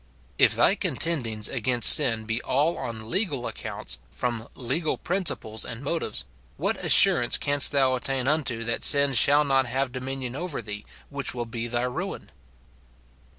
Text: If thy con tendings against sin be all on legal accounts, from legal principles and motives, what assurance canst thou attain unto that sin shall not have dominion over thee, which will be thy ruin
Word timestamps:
If 0.39 0.55
thy 0.55 0.73
con 0.73 0.95
tendings 0.97 1.47
against 1.47 1.93
sin 1.95 2.25
be 2.25 2.41
all 2.41 2.75
on 2.79 3.11
legal 3.11 3.45
accounts, 3.45 3.99
from 4.09 4.47
legal 4.55 4.97
principles 4.97 5.63
and 5.63 5.83
motives, 5.83 6.25
what 6.57 6.77
assurance 6.83 7.37
canst 7.37 7.71
thou 7.71 7.93
attain 7.93 8.27
unto 8.27 8.63
that 8.63 8.83
sin 8.83 9.13
shall 9.13 9.43
not 9.43 9.67
have 9.67 9.91
dominion 9.91 10.35
over 10.35 10.59
thee, 10.59 10.87
which 11.11 11.35
will 11.35 11.45
be 11.45 11.67
thy 11.67 11.83
ruin 11.83 12.31